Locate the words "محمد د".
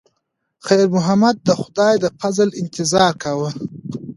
0.95-1.49